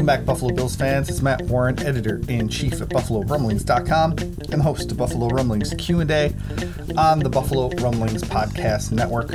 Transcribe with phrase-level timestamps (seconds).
[0.00, 1.10] Welcome back, Buffalo Bills fans.
[1.10, 4.12] It's Matt Warren, editor-in-chief at BuffaloRumblings.com
[4.50, 6.32] and host of Buffalo Rumblings Q&A
[6.96, 9.28] on the Buffalo Rumblings Podcast Network.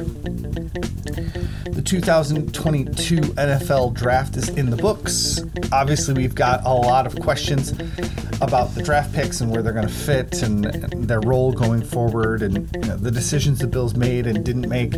[1.71, 5.39] The 2022 NFL Draft is in the books.
[5.71, 7.69] Obviously, we've got a lot of questions
[8.41, 11.83] about the draft picks and where they're going to fit and, and their role going
[11.83, 14.95] forward and you know, the decisions the Bills made and didn't make.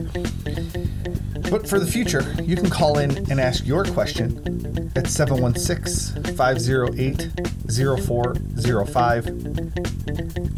[1.50, 7.32] But for the future, you can call in and ask your question at 716 508
[7.72, 9.26] 0405.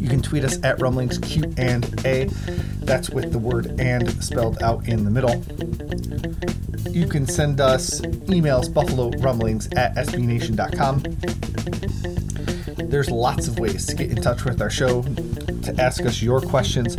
[0.00, 2.24] You can tweet us at Rumblings Q and A.
[2.80, 5.36] That's with the word and spelled out in the middle.
[6.90, 11.02] You can send us emails, buffalo rumblings at sbnation.com.
[12.90, 16.40] There's lots of ways to get in touch with our show, to ask us your
[16.40, 16.96] questions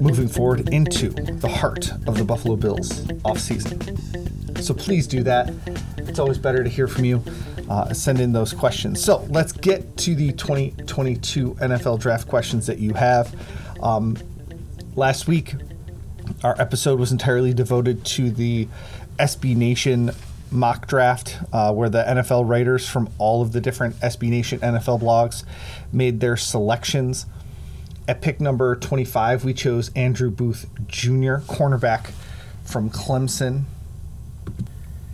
[0.00, 3.80] moving forward into the heart of the Buffalo Bills off season.
[4.56, 5.52] So please do that.
[5.96, 7.22] It's always better to hear from you.
[7.70, 9.02] Uh, send in those questions.
[9.02, 13.32] So let's get to the 2022 NFL draft questions that you have.
[13.80, 14.16] Um,
[14.96, 15.54] last week,
[16.42, 18.66] our episode was entirely devoted to the
[19.20, 20.10] SB Nation
[20.50, 25.00] mock draft, uh, where the NFL writers from all of the different SB Nation NFL
[25.00, 25.44] blogs
[25.92, 27.26] made their selections.
[28.06, 32.12] At pick number 25, we chose Andrew Booth Jr., cornerback
[32.64, 33.64] from Clemson.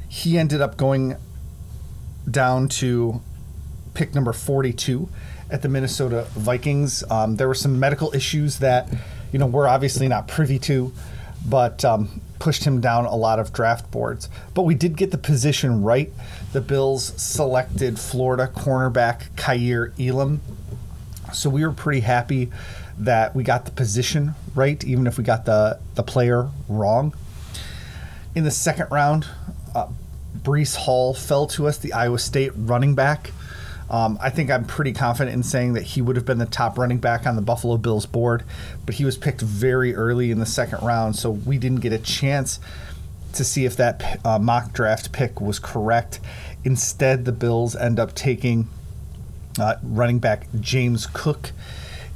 [0.08, 1.16] He ended up going
[2.30, 3.20] down to
[3.94, 5.08] pick number 42
[5.50, 7.04] at the Minnesota Vikings.
[7.10, 8.88] Um, there were some medical issues that,
[9.32, 10.92] you know, we're obviously not privy to,
[11.44, 14.28] but um, pushed him down a lot of draft boards.
[14.54, 16.12] But we did get the position right.
[16.52, 20.40] The Bills selected Florida cornerback Kaiir Elam.
[21.32, 22.50] So we were pretty happy
[22.98, 27.14] that we got the position right, even if we got the, the player wrong.
[28.34, 29.26] In the second round,
[29.74, 29.88] uh,
[30.36, 33.32] Breece Hall fell to us, the Iowa State running back.
[33.90, 36.78] Um, I think I'm pretty confident in saying that he would have been the top
[36.78, 38.42] running back on the Buffalo Bills board,
[38.86, 41.98] but he was picked very early in the second round, so we didn't get a
[41.98, 42.58] chance
[43.34, 46.20] to see if that uh, mock draft pick was correct.
[46.64, 48.68] Instead, the Bills end up taking
[49.60, 51.52] uh, running back James Cook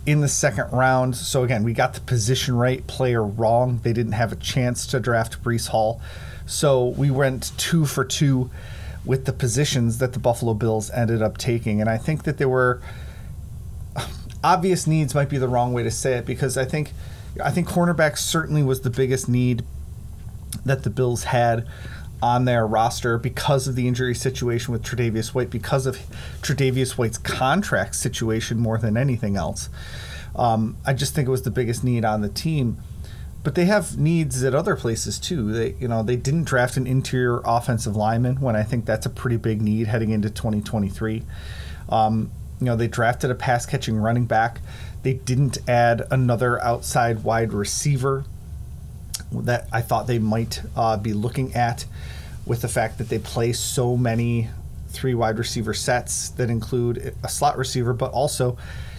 [0.07, 1.17] in the second round.
[1.17, 3.81] So again, we got the position right, player wrong.
[3.83, 6.01] They didn't have a chance to draft Breece Hall.
[6.47, 8.51] So we went two for two
[9.09, 11.81] with the positions that the Buffalo Bills ended up taking.
[11.81, 12.81] And I think that there were
[14.45, 16.93] obvious needs might be the wrong way to say it because I think
[17.43, 19.65] I think cornerback certainly was the biggest need
[20.65, 21.67] that the Bills had
[22.21, 25.99] on their roster because of the injury situation with Tre'Davious White, because of
[26.43, 29.69] Tre'Davious White's contract situation more than anything else.
[30.35, 32.79] Um, I just think it was the biggest need on the team.
[33.49, 35.51] But they have needs at other places too.
[35.51, 39.09] They, you know, they didn't draft an interior offensive lineman when I think that's a
[39.09, 41.23] pretty big need heading into 2023.
[41.89, 42.31] Um,
[42.61, 44.61] you know, they drafted a pass catching running back.
[45.03, 48.27] They didn't add another outside wide receiver
[49.33, 51.87] that I thought they might uh, be looking at
[52.45, 54.51] with the fact that they play so many
[54.89, 58.59] three wide receiver sets that include a slot receiver, but also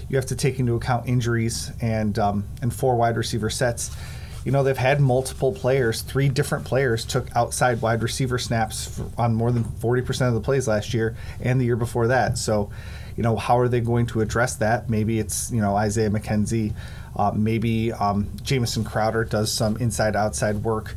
[0.10, 3.96] you have to take into account injuries and um, and four wide receiver sets.
[4.46, 6.02] You know they've had multiple players.
[6.02, 10.42] Three different players took outside wide receiver snaps on more than forty percent of the
[10.42, 12.38] plays last year and the year before that.
[12.38, 12.70] So,
[13.18, 14.90] you know how are they going to address that?
[14.90, 16.74] Maybe it's you know Isaiah McKenzie.
[17.16, 20.96] Uh, maybe um, Jamison Crowder does some inside outside work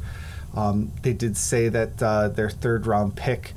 [0.54, 3.54] Um, they did say that uh, their third round pick,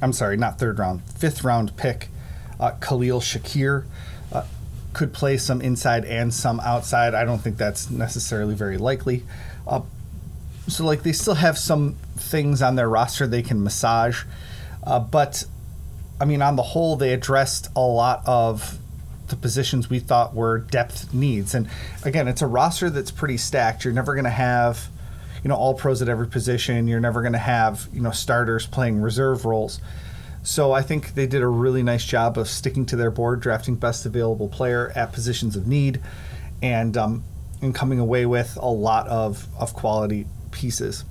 [0.00, 2.08] I'm sorry, not third round, fifth round pick,
[2.58, 3.84] uh, Khalil Shakir,
[4.92, 7.14] could play some inside and some outside.
[7.14, 9.24] I don't think that's necessarily very likely.
[9.66, 9.82] Uh,
[10.68, 14.24] so, like, they still have some things on their roster they can massage.
[14.82, 15.44] Uh, but,
[16.20, 18.78] I mean, on the whole, they addressed a lot of
[19.28, 21.54] the positions we thought were depth needs.
[21.54, 21.68] And
[22.04, 23.84] again, it's a roster that's pretty stacked.
[23.84, 24.88] You're never going to have,
[25.42, 26.86] you know, all pros at every position.
[26.86, 29.80] You're never going to have, you know, starters playing reserve roles.
[30.42, 33.74] So I think they did a really nice job of sticking to their board, drafting
[33.74, 36.00] best available player at positions of need,
[36.62, 37.24] and um,
[37.60, 41.04] and coming away with a lot of, of quality pieces.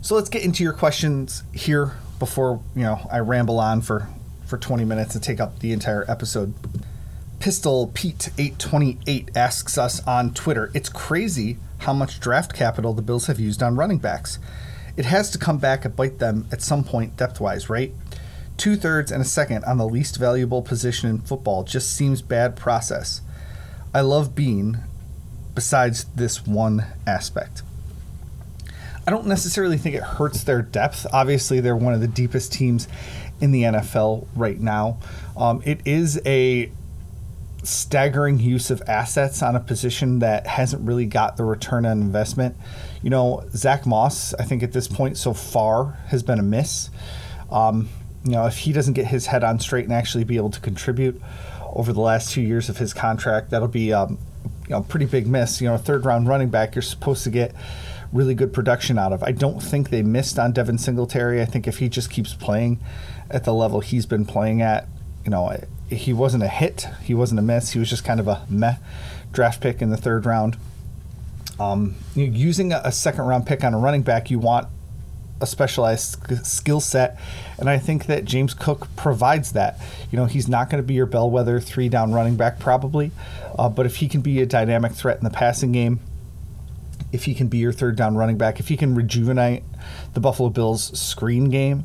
[0.00, 4.08] So let's get into your questions here before you know I ramble on for
[4.46, 6.54] for 20 minutes and take up the entire episode.
[7.40, 13.26] Pistol Pete 828 asks us on Twitter, "It's crazy how much draft capital the Bills
[13.26, 14.38] have used on running backs.
[14.96, 17.92] It has to come back and bite them at some point depth wise, right?
[18.56, 22.56] Two thirds and a second on the least valuable position in football just seems bad
[22.56, 23.20] process.
[23.92, 24.78] I love Beane,
[25.54, 27.62] besides this one aspect.
[29.06, 31.06] I don't necessarily think it hurts their depth.
[31.12, 32.88] Obviously, they're one of the deepest teams
[33.40, 34.98] in the NFL right now.
[35.36, 36.72] Um, it is a
[37.62, 42.56] staggering use of assets on a position that hasn't really got the return on investment.
[43.04, 46.88] You know, Zach Moss, I think at this point so far has been a miss.
[47.50, 47.90] Um,
[48.24, 50.60] you know, if he doesn't get his head on straight and actually be able to
[50.60, 51.20] contribute
[51.74, 54.16] over the last two years of his contract, that'll be um,
[54.62, 55.60] you know a pretty big miss.
[55.60, 57.54] You know, a third round running back, you're supposed to get
[58.10, 59.22] really good production out of.
[59.22, 61.42] I don't think they missed on Devin Singletary.
[61.42, 62.80] I think if he just keeps playing
[63.30, 64.88] at the level he's been playing at,
[65.24, 65.54] you know,
[65.90, 67.72] he wasn't a hit, he wasn't a miss.
[67.72, 68.76] He was just kind of a meh
[69.30, 70.56] draft pick in the third round.
[71.58, 74.68] Um, using a second round pick on a running back, you want
[75.40, 77.18] a specialized skill set,
[77.58, 79.78] and I think that James Cook provides that.
[80.10, 83.10] You know, he's not going to be your bellwether three down running back probably,
[83.58, 86.00] uh, but if he can be a dynamic threat in the passing game,
[87.12, 89.62] if he can be your third down running back, if he can rejuvenate
[90.14, 91.84] the Buffalo Bills screen game,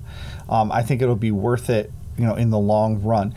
[0.50, 1.92] um, I think it'll be worth it.
[2.18, 3.33] You know, in the long run.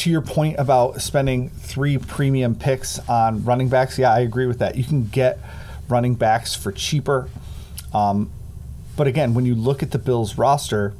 [0.00, 4.60] To your point about spending three premium picks on running backs, yeah, I agree with
[4.60, 4.76] that.
[4.76, 5.38] You can get
[5.90, 7.28] running backs for cheaper.
[7.92, 8.30] Um,
[8.96, 10.94] but again, when you look at the Bills roster,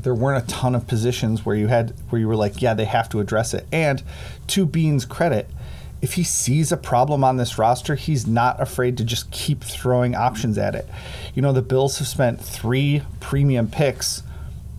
[0.00, 2.86] there weren't a ton of positions where you had where you were like, yeah, they
[2.86, 3.66] have to address it.
[3.70, 4.02] And
[4.46, 5.46] to Beane's credit,
[6.00, 10.14] if he sees a problem on this roster, he's not afraid to just keep throwing
[10.14, 10.88] options at it.
[11.34, 14.22] You know, the Bills have spent three premium picks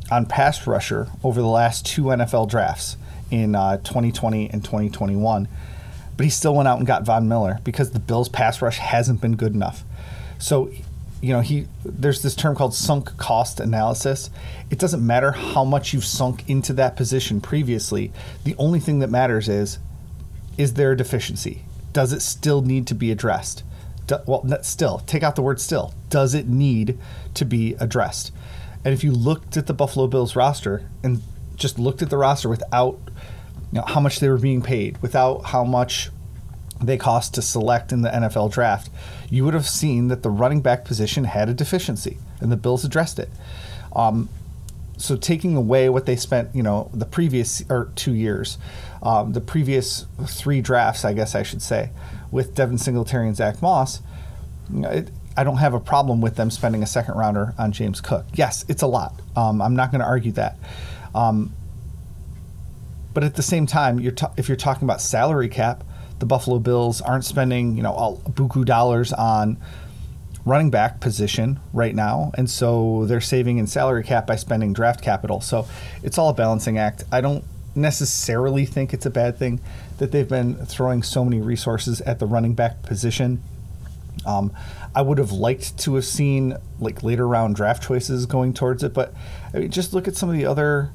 [0.09, 2.97] on pass rusher over the last two NFL drafts
[3.31, 5.47] in uh, 2020 and 2021,
[6.17, 9.21] but he still went out and got Von Miller because the Bills' pass rush hasn't
[9.21, 9.83] been good enough.
[10.37, 10.71] So,
[11.21, 14.29] you know, he there's this term called sunk cost analysis.
[14.69, 18.11] It doesn't matter how much you've sunk into that position previously.
[18.43, 19.79] The only thing that matters is
[20.57, 21.63] is there a deficiency?
[21.93, 23.63] Does it still need to be addressed?
[24.07, 25.93] Do, well, still, take out the word still.
[26.09, 26.97] Does it need
[27.35, 28.31] to be addressed?
[28.83, 31.21] And if you looked at the Buffalo Bills roster and
[31.59, 32.99] just looked at the roster without
[33.71, 36.09] you know, how much they were being paid, without how much
[36.81, 38.89] they cost to select in the NFL draft,
[39.29, 42.85] you would have seen that the running back position had a deficiency, and the Bills
[42.85, 43.29] addressed it.
[43.95, 44.29] Um,
[44.97, 48.57] so taking away what they spent, you know, the previous or two years,
[49.01, 51.91] um, the previous three drafts, I guess I should say,
[52.31, 54.01] with Devin Singletary and Zach Moss,
[54.73, 58.25] it, I don't have a problem with them spending a second rounder on James Cook.
[58.33, 59.21] Yes, it's a lot.
[59.37, 60.57] Um, I'm not going to argue that.
[61.13, 61.53] Um,
[63.13, 65.83] but at the same time, you're ta- if you're talking about salary cap,
[66.19, 69.57] the Buffalo Bills aren't spending you know all, buku dollars on
[70.45, 75.01] running back position right now, and so they're saving in salary cap by spending draft
[75.01, 75.41] capital.
[75.41, 75.67] So
[76.03, 77.03] it's all a balancing act.
[77.11, 77.43] I don't
[77.75, 79.59] necessarily think it's a bad thing
[79.97, 83.41] that they've been throwing so many resources at the running back position.
[84.25, 84.51] Um,
[84.93, 88.93] I would have liked to have seen like later round draft choices going towards it,
[88.93, 89.13] but
[89.53, 90.91] I mean, just look at some of the other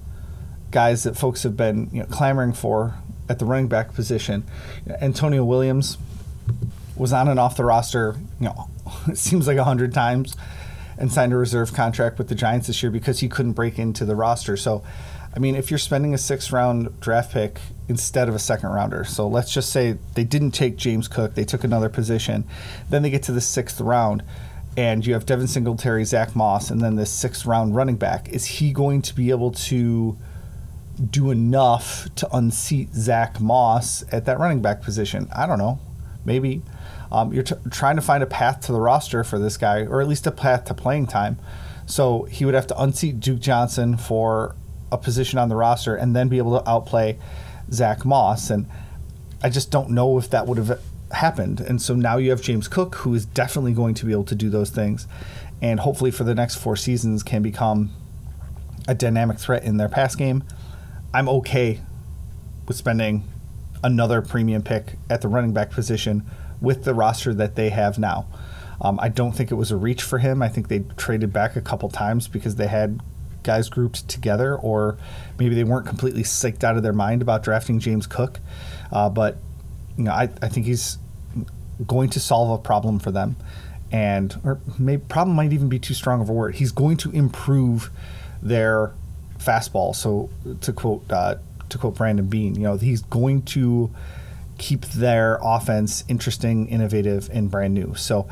[0.75, 2.95] guys that folks have been you know, clamoring for
[3.29, 4.45] at the running back position.
[5.01, 5.97] Antonio Williams
[6.97, 8.69] was on and off the roster, you know,
[9.07, 10.37] it seems like a hundred times,
[10.99, 14.05] and signed a reserve contract with the Giants this year because he couldn't break into
[14.05, 14.57] the roster.
[14.57, 14.83] So
[15.35, 19.05] I mean, if you're spending a six round draft pick instead of a second rounder,
[19.05, 22.45] so let's just say they didn't take James Cook, they took another position,
[22.91, 24.23] then they get to the sixth round,
[24.77, 28.29] and you have Devin Singletary, Zach Moss, and then this sixth round running back.
[28.29, 30.17] Is he going to be able to
[31.11, 35.29] do enough to unseat Zach Moss at that running back position?
[35.35, 35.79] I don't know.
[36.25, 36.63] Maybe.
[37.11, 40.01] Um, you're t- trying to find a path to the roster for this guy, or
[40.01, 41.39] at least a path to playing time.
[41.87, 44.57] So he would have to unseat Duke Johnson for
[44.91, 47.19] a position on the roster and then be able to outplay
[47.71, 48.51] Zach Moss.
[48.51, 48.67] And
[49.43, 50.81] I just don't know if that would have
[51.13, 51.61] happened.
[51.61, 54.35] And so now you have James Cook, who is definitely going to be able to
[54.35, 55.07] do those things.
[55.61, 57.91] And hopefully for the next four seasons can become
[58.89, 60.45] a dynamic threat in their pass game.
[61.15, 61.81] I'm okay
[62.67, 63.23] with spending
[63.85, 66.25] another premium pick at the running back position
[66.61, 68.27] with the roster that they have now.
[68.81, 70.43] Um, I don't think it was a reach for him.
[70.43, 73.01] I think they traded back a couple times because they had
[73.45, 74.99] guys grouped together, or
[75.39, 78.41] maybe they weren't completely psyched out of their mind about drafting James Cook.
[78.91, 79.37] Uh, but
[79.97, 80.99] you know, I, I think he's
[81.87, 83.37] going to solve a problem for them,
[83.93, 86.57] and or maybe problem might even be too strong of a word.
[86.57, 87.91] He's going to improve
[88.43, 88.93] their
[89.39, 89.95] fastball.
[89.95, 91.37] So to quote uh,
[91.69, 93.91] to quote Brandon Beane, you know, he's going to
[94.59, 97.95] keep their offense interesting, innovative, and brand new.
[97.95, 98.29] So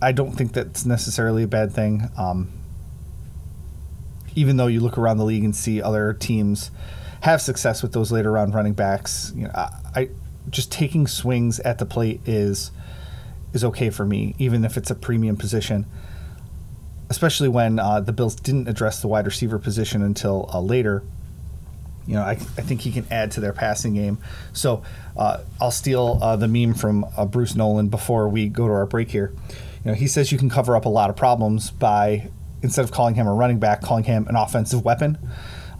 [0.00, 2.10] I don't think that's necessarily a bad thing.
[2.16, 2.50] Um,
[4.34, 6.70] even though you look around the league and see other teams
[7.22, 10.10] have success with those later round running backs, you know, I, I
[10.50, 12.70] just taking swings at the plate is
[13.52, 15.86] is okay for me, even if it's a premium position.
[17.10, 21.02] Especially when uh, the Bills didn't address the wide receiver position until uh, later.
[22.06, 24.18] You know, I, I think he can add to their passing game.
[24.52, 24.82] So
[25.16, 28.86] uh, I'll steal uh, the meme from uh, Bruce Nolan before we go to our
[28.86, 29.32] break here.
[29.84, 32.30] You know, he says you can cover up a lot of problems by
[32.62, 35.18] instead of calling him a running back, calling him an offensive weapon.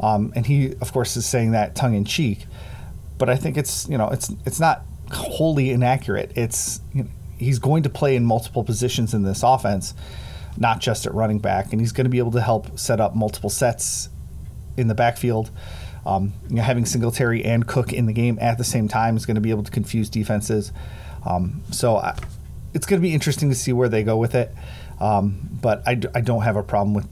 [0.01, 2.47] Um, and he, of course, is saying that tongue in cheek
[3.19, 6.33] but I think it's you know it's it's not wholly inaccurate.
[6.37, 9.93] It's you know, he's going to play in multiple positions in this offense,
[10.59, 13.15] not just at running back, and he's going to be able to help set up
[13.15, 14.09] multiple sets
[14.77, 15.51] in the backfield.
[16.07, 19.27] Um, you know, having Singletary and Cook in the game at the same time is
[19.27, 20.73] going to be able to confuse defenses.
[21.27, 22.17] Um, so I,
[22.75, 24.51] it's going to be interesting to see where they go with it.
[25.01, 27.09] Um, but I, I don't have a problem with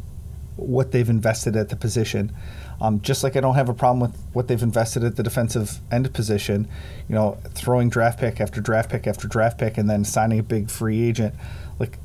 [0.57, 2.35] what they've invested at the position.
[2.81, 5.79] Um, just like I don't have a problem with what they've invested at the defensive
[5.91, 6.69] end position,
[7.09, 10.43] you know, throwing draft pick after draft pick after draft pick and then signing a
[10.43, 11.35] big free agent.
[11.79, 11.99] Like,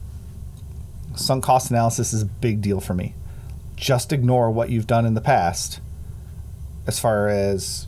[1.15, 3.15] sunk cost analysis is a big deal for me.
[3.75, 5.79] Just ignore what you've done in the past
[6.87, 7.87] as far as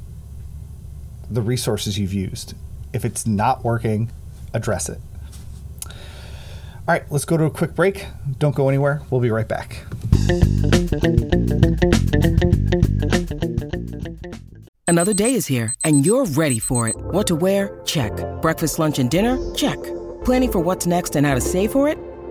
[1.29, 2.53] the resources you've used.
[2.93, 4.11] If it's not working,
[4.53, 4.99] address it.
[5.85, 8.07] All right, let's go to a quick break.
[8.39, 9.01] Don't go anywhere.
[9.09, 9.83] We'll be right back.
[14.85, 16.95] Another day is here, and you're ready for it.
[16.97, 17.79] What to wear?
[17.85, 18.11] Check.
[18.41, 19.39] Breakfast, lunch, and dinner?
[19.55, 19.81] Check.
[20.25, 21.97] Planning for what's next and how to save for it?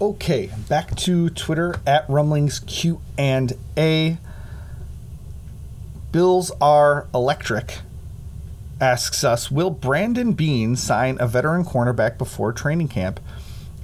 [0.00, 4.16] Okay, back to Twitter at Rumblings Q and A.
[6.12, 7.80] Bills are electric.
[8.80, 13.20] Asks us, will Brandon Beane sign a veteran cornerback before training camp?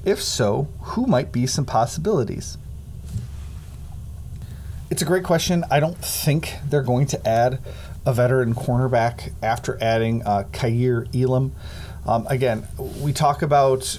[0.04, 2.56] If so, who might be some possibilities?
[4.88, 5.64] It's a great question.
[5.70, 7.58] I don't think they're going to add
[8.06, 11.52] a veteran cornerback after adding uh, Kaiir Elam.
[12.06, 13.98] Um, again, we talk about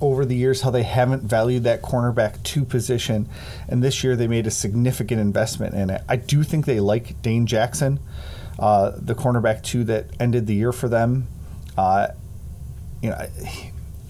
[0.00, 3.28] over the years how they haven't valued that cornerback two position,
[3.68, 6.00] and this year they made a significant investment in it.
[6.08, 7.98] I do think they like Dane Jackson,
[8.60, 11.26] uh, the cornerback two that ended the year for them.
[11.76, 12.08] Uh,
[13.02, 13.26] you know,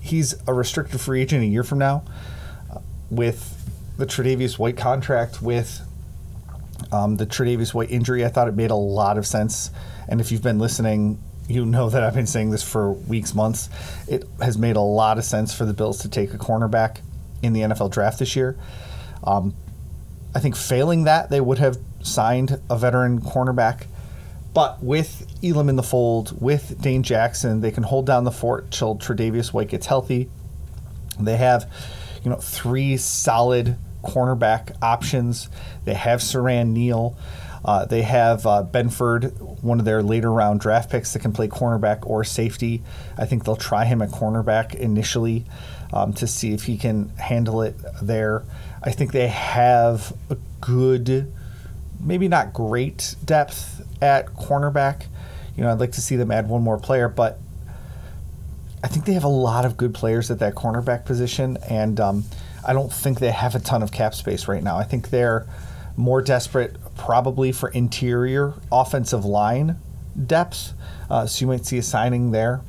[0.02, 2.04] he's a restricted free agent a year from now,
[2.70, 3.54] uh, with
[3.96, 5.80] the Tre'Davious White contract, with
[6.92, 8.24] um, the Tre'Davious White injury.
[8.24, 9.70] I thought it made a lot of sense,
[10.08, 11.18] and if you've been listening
[11.48, 13.70] you know that I've been saying this for weeks, months.
[14.06, 17.00] It has made a lot of sense for the Bills to take a cornerback
[17.42, 18.56] in the NFL draft this year.
[19.24, 19.54] Um,
[20.34, 23.86] I think failing that, they would have signed a veteran cornerback.
[24.52, 28.70] But with Elam in the fold, with Dane Jackson, they can hold down the fort
[28.70, 30.28] till Tre'Davious White gets healthy.
[31.18, 31.70] They have,
[32.24, 35.48] you know, three solid cornerback options.
[35.84, 37.16] They have Siran Neal.
[37.64, 41.48] Uh, they have uh, Benford, one of their later round draft picks that can play
[41.48, 42.82] cornerback or safety.
[43.16, 45.44] I think they'll try him at cornerback initially
[45.92, 48.44] um, to see if he can handle it there.
[48.82, 51.32] I think they have a good,
[52.00, 55.06] maybe not great depth at cornerback.
[55.56, 57.40] You know, I'd like to see them add one more player, but
[58.82, 62.24] I think they have a lot of good players at that cornerback position, and um,
[62.64, 64.76] I don't think they have a ton of cap space right now.
[64.76, 65.46] I think they're
[65.96, 69.76] more desperate probably for interior offensive line
[70.26, 70.72] depth.
[71.10, 72.60] Uh, so you might see a signing there.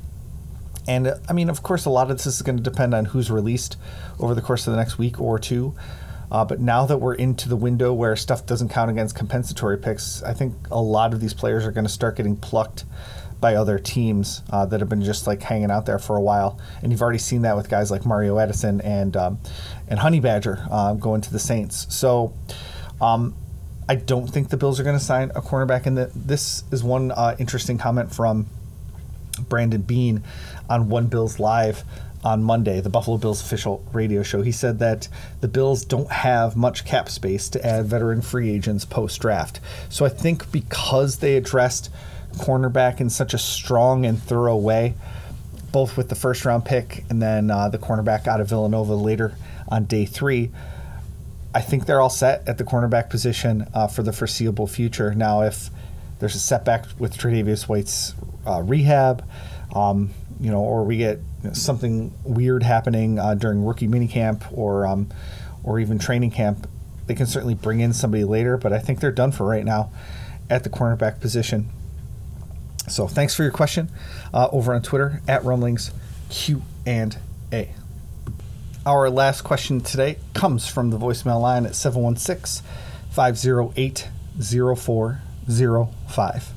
[0.87, 3.05] And uh, I mean, of course, a lot of this is going to depend on
[3.05, 3.77] who's released
[4.19, 5.75] over the course of the next week or two.
[6.31, 10.21] Uh, but now that we're into the window where stuff doesn't count against compensatory picks,
[10.23, 12.85] I think a lot of these players are going to start getting plucked
[13.39, 16.59] by other teams uh, that have been just like hanging out there for a while.
[16.81, 19.39] And you've already seen that with guys like Mario Addison and um,
[19.87, 21.87] and Honey Badger uh, going to the Saints.
[21.93, 22.33] So
[23.01, 23.35] um,
[23.87, 25.85] I don't think the Bills are going to sign a cornerback.
[25.85, 28.47] And this is one uh, interesting comment from
[29.47, 30.23] Brandon Beane
[30.69, 31.83] on One Bills Live
[32.23, 34.41] on Monday, the Buffalo Bills official radio show.
[34.41, 35.07] He said that
[35.39, 39.59] the Bills don't have much cap space to add veteran free agents post draft.
[39.89, 41.89] So I think because they addressed
[42.37, 44.93] cornerback in such a strong and thorough way,
[45.71, 49.33] both with the first round pick and then uh, the cornerback out of Villanova later
[49.67, 50.51] on day three,
[51.53, 55.13] I think they're all set at the cornerback position uh, for the foreseeable future.
[55.15, 55.69] Now, if
[56.19, 58.13] there's a setback with Tre'Davious White's
[58.45, 59.27] uh, rehab,
[59.73, 61.19] um, you know, or we get
[61.53, 65.09] something weird happening uh, during rookie minicamp or um,
[65.63, 66.67] or even training camp,
[67.07, 68.57] they can certainly bring in somebody later.
[68.57, 69.91] But I think they're done for right now
[70.49, 71.69] at the cornerback position.
[72.89, 73.89] So thanks for your question
[74.33, 75.91] uh, over on Twitter at Rumblings
[76.29, 77.17] Q and
[77.53, 77.69] A.
[78.85, 82.65] Our last question today comes from the voicemail line at 716
[83.11, 84.09] 508
[84.41, 86.53] 0405.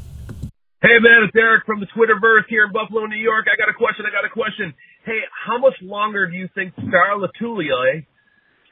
[0.82, 3.46] Hey man, it's Eric from the Twitterverse here in Buffalo, New York.
[3.46, 4.06] I got a question.
[4.06, 4.74] I got a question.
[5.04, 8.06] Hey, how much longer do you think Star Lotulelei,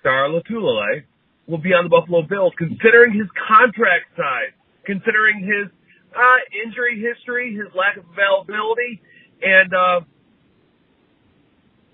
[0.00, 1.04] Star Lotulelei,
[1.46, 4.52] will be on the Buffalo Bills, considering his contract size,
[4.84, 5.70] considering his
[6.14, 9.02] uh, injury history, his lack of availability,
[9.42, 10.00] and uh,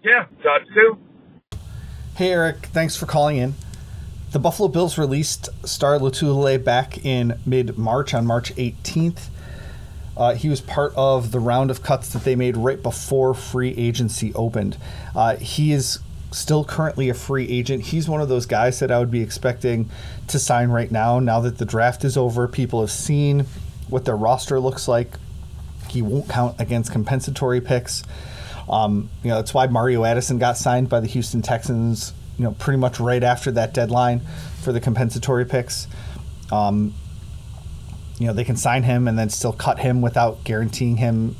[0.02, 0.26] yeah,
[0.74, 0.98] two.
[2.16, 3.54] Hey Eric, thanks for calling in.
[4.32, 9.28] The Buffalo Bills released Star Lotulelei back in mid March on March 18th.
[10.16, 13.74] Uh, he was part of the round of cuts that they made right before free
[13.76, 14.78] agency opened.
[15.14, 15.98] Uh, he is
[16.32, 17.84] still currently a free agent.
[17.84, 19.90] He's one of those guys that I would be expecting
[20.28, 21.18] to sign right now.
[21.18, 23.46] Now that the draft is over, people have seen
[23.88, 25.14] what their roster looks like.
[25.88, 28.02] He won't count against compensatory picks.
[28.68, 32.12] Um, you know, that's why Mario Addison got signed by the Houston Texans.
[32.38, 34.20] You know, pretty much right after that deadline
[34.62, 35.86] for the compensatory picks.
[36.52, 36.92] Um,
[38.18, 41.36] you know they can sign him and then still cut him without guaranteeing him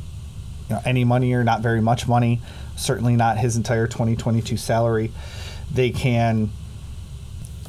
[0.69, 2.41] you know, any money or not very much money.
[2.77, 5.13] Certainly not his entire 2022 salary.
[5.73, 6.51] They can.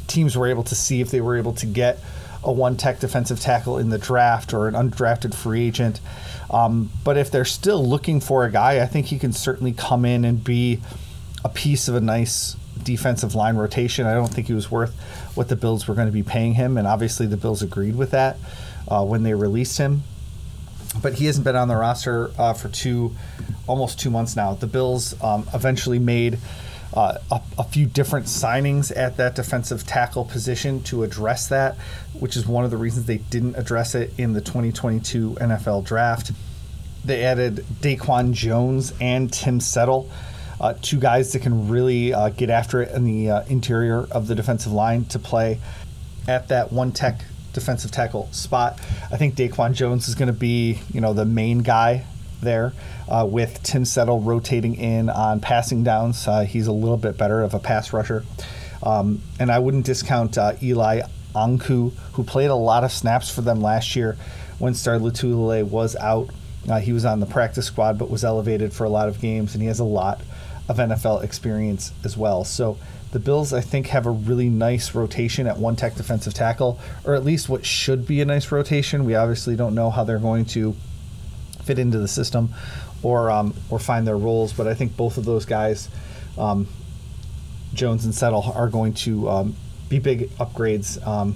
[0.07, 1.99] Teams were able to see if they were able to get
[2.47, 5.99] a one tech defensive tackle in the draft or an undrafted free agent.
[6.49, 10.05] Um, but if they're still looking for a guy, I think he can certainly come
[10.05, 10.79] in and be
[11.43, 14.07] a piece of a nice defensive line rotation.
[14.07, 14.95] I don't think he was worth
[15.36, 18.12] what the Bills were going to be paying him, and obviously the Bills agreed with
[18.12, 18.38] that
[18.88, 20.03] uh, when they released him.
[21.01, 23.13] But he hasn't been on the roster uh, for two,
[23.67, 24.53] almost two months now.
[24.53, 26.39] The Bills um, eventually made
[26.93, 31.76] uh, a, a, few different signings at that defensive tackle position to address that,
[32.13, 36.32] which is one of the reasons they didn't address it in the 2022 NFL draft.
[37.04, 40.10] They added Daquan Jones and Tim Settle,
[40.60, 44.28] uh, two guys that can really uh, get after it in the uh, interior of
[44.28, 45.60] the defensive line to play
[46.28, 47.21] at that one tech
[47.54, 48.80] defensive tackle spot.
[49.12, 52.06] I think Daquan Jones is going to be, you know, the main guy
[52.41, 52.73] there
[53.10, 56.28] uh, with Tim Settle rotating in on passing downs.
[56.28, 58.23] Uh, he's a little bit better of a pass rusher.
[58.84, 61.02] Um, and I wouldn't discount uh, Eli
[61.34, 64.17] Ankou, who played a lot of snaps for them last year
[64.60, 66.30] when Star Lotulelei was out.
[66.69, 69.54] Uh, he was on the practice squad but was elevated for a lot of games,
[69.54, 70.21] and he has a lot
[70.67, 72.43] of NFL experience as well.
[72.43, 72.78] So
[73.12, 77.15] the Bills, I think, have a really nice rotation at one tech defensive tackle, or
[77.15, 79.06] at least what should be a nice rotation.
[79.06, 80.76] We obviously don't know how they're going to
[81.67, 82.49] fit into the system
[83.03, 85.89] or um, or find their roles, but I think both of those guys,
[86.38, 86.67] um,
[87.73, 89.56] Jones and Settle, are going to um,
[89.89, 91.36] be big upgrades um,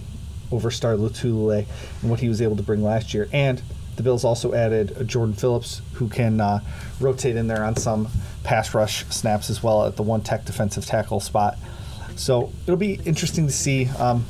[0.52, 1.66] over Star Lotulelei
[2.02, 3.30] and what he was able to bring last year.
[3.32, 3.62] And
[3.96, 6.62] the the Bills also added Jordan Phillips, who can uh,
[7.00, 8.08] rotate in there on some
[8.44, 11.56] pass rush snaps as well at the one tech defensive tackle spot.
[12.16, 14.26] So it'll be interesting to see um,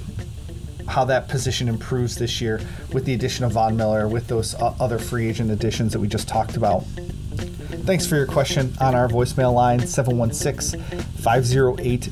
[0.91, 2.60] how that position improves this year
[2.91, 6.08] with the addition of Von Miller, with those uh, other free agent additions that we
[6.08, 6.82] just talked about.
[7.86, 10.80] Thanks for your question on our voicemail line 716
[11.22, 12.06] 508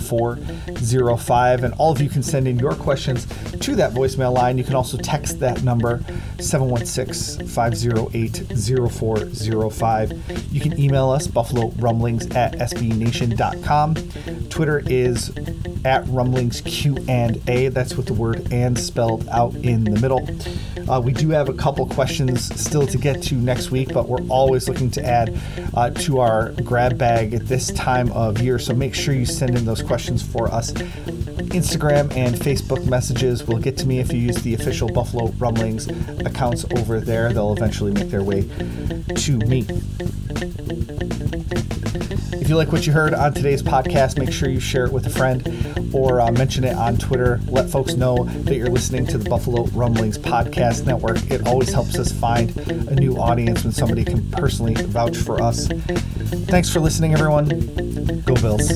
[0.00, 1.64] 0405.
[1.64, 3.26] And all of you can send in your questions
[3.60, 4.58] to that voicemail line.
[4.58, 6.02] You can also text that number
[6.40, 8.44] 716 508
[8.90, 10.52] 0405.
[10.52, 13.94] You can email us buffalo rumblings at sbnation.com.
[14.48, 15.30] Twitter is
[15.84, 17.68] at rumblings Q and A.
[17.68, 20.26] That's with the word and spelled out in the middle.
[20.90, 24.26] Uh, we do have a couple questions still to get to next week, but we're
[24.28, 25.38] always looking to add
[25.74, 28.47] uh, to our grab bag at this time of year.
[28.56, 30.72] So make sure you send in those questions for us.
[30.72, 35.88] Instagram and Facebook messages will get to me if you use the official Buffalo Rumblings
[36.24, 37.32] accounts over there.
[37.32, 38.42] They'll eventually make their way
[39.14, 39.66] to me.
[42.48, 45.04] If you like what you heard on today's podcast, make sure you share it with
[45.04, 47.42] a friend or uh, mention it on Twitter.
[47.46, 51.30] Let folks know that you're listening to the Buffalo Rumblings Podcast Network.
[51.30, 55.66] It always helps us find a new audience when somebody can personally vouch for us.
[56.46, 57.50] Thanks for listening, everyone.
[58.22, 58.72] Go Bills.